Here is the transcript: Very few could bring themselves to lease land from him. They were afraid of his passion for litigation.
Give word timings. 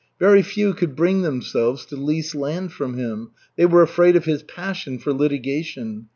Very 0.19 0.41
few 0.41 0.73
could 0.73 0.95
bring 0.95 1.21
themselves 1.21 1.85
to 1.85 1.95
lease 1.95 2.33
land 2.33 2.73
from 2.73 2.97
him. 2.97 3.29
They 3.55 3.67
were 3.67 3.83
afraid 3.83 4.15
of 4.15 4.25
his 4.25 4.41
passion 4.41 4.97
for 4.97 5.13
litigation. 5.13 6.07